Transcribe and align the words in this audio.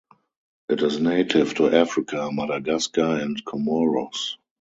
It 0.67 0.81
is 0.81 0.99
native 0.99 1.53
to 1.57 1.67
Africa, 1.69 2.31
Madagascar, 2.33 3.17
and 3.17 3.39
Comoros. 3.45 4.35